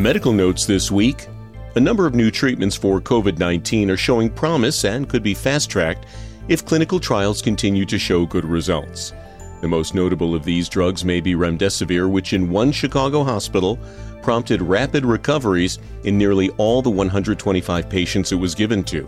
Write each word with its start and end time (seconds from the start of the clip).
Medical 0.00 0.32
notes 0.32 0.64
this 0.64 0.90
week. 0.90 1.28
A 1.76 1.80
number 1.80 2.06
of 2.06 2.14
new 2.14 2.30
treatments 2.30 2.74
for 2.74 3.02
COVID 3.02 3.36
19 3.36 3.90
are 3.90 3.98
showing 3.98 4.30
promise 4.30 4.86
and 4.86 5.06
could 5.06 5.22
be 5.22 5.34
fast 5.34 5.68
tracked 5.68 6.06
if 6.48 6.64
clinical 6.64 6.98
trials 6.98 7.42
continue 7.42 7.84
to 7.84 7.98
show 7.98 8.24
good 8.24 8.46
results. 8.46 9.12
The 9.60 9.68
most 9.68 9.94
notable 9.94 10.34
of 10.34 10.42
these 10.42 10.70
drugs 10.70 11.04
may 11.04 11.20
be 11.20 11.34
remdesivir, 11.34 12.10
which 12.10 12.32
in 12.32 12.48
one 12.48 12.72
Chicago 12.72 13.22
hospital 13.22 13.78
prompted 14.22 14.62
rapid 14.62 15.04
recoveries 15.04 15.78
in 16.04 16.16
nearly 16.16 16.48
all 16.56 16.80
the 16.80 16.88
125 16.88 17.90
patients 17.90 18.32
it 18.32 18.36
was 18.36 18.54
given 18.54 18.82
to. 18.84 19.06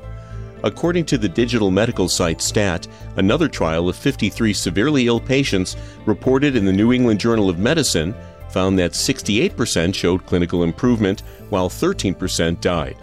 According 0.62 1.06
to 1.06 1.16
the 1.16 1.28
digital 1.28 1.70
medical 1.70 2.06
site 2.06 2.42
STAT, 2.42 2.86
another 3.16 3.48
trial 3.48 3.88
of 3.88 3.96
53 3.96 4.52
severely 4.52 5.06
ill 5.06 5.20
patients 5.20 5.74
reported 6.04 6.54
in 6.54 6.66
the 6.66 6.72
New 6.72 6.92
England 6.92 7.18
Journal 7.18 7.48
of 7.48 7.58
Medicine 7.58 8.14
found 8.52 8.78
that 8.78 8.92
68% 8.92 9.94
showed 9.94 10.26
clinical 10.26 10.62
improvement, 10.62 11.22
while 11.48 11.68
13% 11.68 12.60
died. 12.60 12.96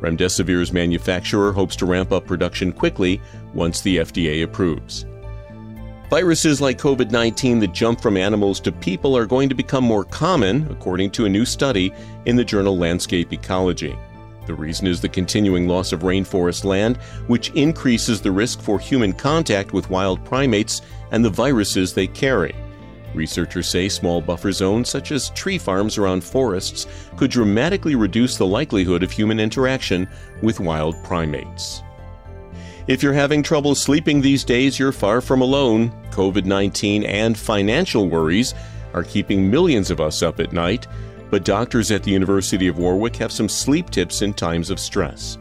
Remdesivir's 0.00 0.72
manufacturer 0.72 1.52
hopes 1.52 1.76
to 1.76 1.86
ramp 1.86 2.12
up 2.12 2.26
production 2.26 2.72
quickly 2.72 3.20
once 3.54 3.80
the 3.80 3.98
FDA 3.98 4.42
approves. 4.44 5.06
Viruses 6.10 6.60
like 6.60 6.78
COVID 6.78 7.10
19 7.10 7.58
that 7.60 7.72
jump 7.72 8.00
from 8.00 8.16
animals 8.16 8.60
to 8.60 8.70
people 8.70 9.16
are 9.16 9.26
going 9.26 9.48
to 9.48 9.54
become 9.56 9.82
more 9.82 10.04
common, 10.04 10.70
according 10.70 11.10
to 11.12 11.24
a 11.24 11.28
new 11.28 11.44
study 11.44 11.92
in 12.26 12.36
the 12.36 12.44
journal 12.44 12.78
Landscape 12.78 13.32
Ecology. 13.32 13.96
The 14.46 14.54
reason 14.54 14.86
is 14.86 15.00
the 15.00 15.08
continuing 15.08 15.66
loss 15.66 15.92
of 15.92 16.02
rainforest 16.02 16.64
land, 16.64 16.98
which 17.26 17.50
increases 17.50 18.20
the 18.20 18.30
risk 18.30 18.60
for 18.60 18.78
human 18.78 19.12
contact 19.12 19.72
with 19.72 19.90
wild 19.90 20.24
primates 20.24 20.82
and 21.10 21.24
the 21.24 21.30
viruses 21.30 21.92
they 21.92 22.06
carry. 22.06 22.54
Researchers 23.14 23.66
say 23.66 23.88
small 23.88 24.20
buffer 24.20 24.52
zones, 24.52 24.88
such 24.88 25.12
as 25.12 25.30
tree 25.30 25.58
farms 25.58 25.98
around 25.98 26.22
forests, 26.22 26.86
could 27.16 27.30
dramatically 27.30 27.94
reduce 27.94 28.36
the 28.36 28.46
likelihood 28.46 29.02
of 29.02 29.10
human 29.10 29.40
interaction 29.40 30.08
with 30.42 30.60
wild 30.60 31.02
primates. 31.02 31.82
If 32.86 33.02
you're 33.02 33.12
having 33.12 33.42
trouble 33.42 33.74
sleeping 33.74 34.20
these 34.20 34.44
days, 34.44 34.78
you're 34.78 34.92
far 34.92 35.20
from 35.20 35.40
alone. 35.40 35.90
COVID 36.10 36.44
19 36.44 37.04
and 37.04 37.36
financial 37.36 38.08
worries 38.08 38.54
are 38.94 39.02
keeping 39.02 39.50
millions 39.50 39.90
of 39.90 40.00
us 40.00 40.22
up 40.22 40.38
at 40.38 40.52
night, 40.52 40.86
but 41.30 41.44
doctors 41.44 41.90
at 41.90 42.04
the 42.04 42.12
University 42.12 42.68
of 42.68 42.78
Warwick 42.78 43.16
have 43.16 43.32
some 43.32 43.48
sleep 43.48 43.90
tips 43.90 44.22
in 44.22 44.32
times 44.32 44.70
of 44.70 44.78
stress. 44.78 45.36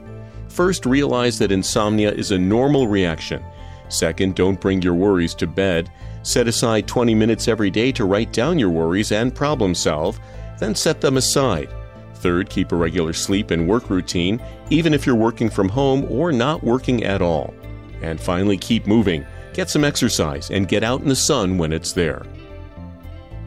First, 0.48 0.86
realize 0.86 1.38
that 1.40 1.52
insomnia 1.52 2.12
is 2.12 2.32
a 2.32 2.38
normal 2.38 2.88
reaction. 2.88 3.44
Second, 3.90 4.36
don't 4.36 4.60
bring 4.60 4.82
your 4.82 4.94
worries 4.94 5.36
to 5.36 5.48
bed. 5.48 5.92
Set 6.24 6.48
aside 6.48 6.88
20 6.88 7.14
minutes 7.14 7.48
every 7.48 7.70
day 7.70 7.92
to 7.92 8.06
write 8.06 8.34
down 8.34 8.58
your 8.58 8.70
worries 8.70 9.12
and 9.12 9.36
problem 9.36 9.76
solve, 9.76 10.20
then 10.60 10.74
set 10.74 11.02
them 11.02 11.18
aside. 11.18 11.70
Third, 12.16 12.50
keep 12.50 12.72
a 12.72 12.76
regular 12.76 13.14
sleep 13.14 13.52
and 13.52 13.68
work 13.68 13.90
routine, 13.90 14.42
even 14.70 14.94
if 14.94 15.06
you're 15.06 15.16
working 15.16 15.50
from 15.50 15.70
home 15.70 16.06
or 16.10 16.32
not 16.32 16.64
working 16.64 17.04
at 17.04 17.22
all. 17.22 17.54
And 18.02 18.20
finally, 18.20 18.58
keep 18.58 18.88
moving. 18.88 19.26
Get 19.54 19.70
some 19.70 19.84
exercise 19.84 20.50
and 20.50 20.68
get 20.68 20.84
out 20.84 21.02
in 21.02 21.08
the 21.08 21.16
sun 21.16 21.58
when 21.58 21.72
it's 21.72 21.92
there. 21.92 22.24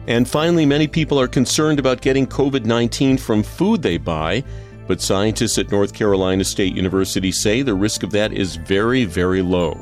And 0.07 0.27
finally, 0.27 0.65
many 0.65 0.87
people 0.87 1.19
are 1.19 1.27
concerned 1.27 1.77
about 1.77 2.01
getting 2.01 2.25
COVID 2.25 2.65
19 2.65 3.17
from 3.17 3.43
food 3.43 3.81
they 3.81 3.97
buy, 3.97 4.43
but 4.87 5.01
scientists 5.01 5.59
at 5.59 5.71
North 5.71 5.93
Carolina 5.93 6.43
State 6.43 6.75
University 6.75 7.31
say 7.31 7.61
the 7.61 7.75
risk 7.75 8.01
of 8.01 8.11
that 8.11 8.33
is 8.33 8.55
very, 8.55 9.05
very 9.05 9.41
low. 9.43 9.77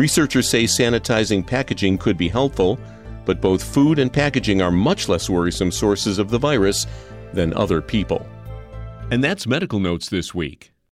Researchers 0.00 0.48
say 0.48 0.64
sanitizing 0.64 1.46
packaging 1.46 1.98
could 1.98 2.16
be 2.16 2.30
helpful, 2.30 2.80
but 3.26 3.42
both 3.42 3.62
food 3.62 3.98
and 3.98 4.10
packaging 4.10 4.62
are 4.62 4.70
much 4.70 5.10
less 5.10 5.28
worrisome 5.28 5.70
sources 5.70 6.18
of 6.18 6.30
the 6.30 6.38
virus 6.38 6.86
than 7.34 7.52
other 7.52 7.82
people. 7.82 8.26
And 9.10 9.22
that's 9.22 9.46
Medical 9.46 9.78
Notes 9.78 10.08
this 10.08 10.34
week. 10.34 10.69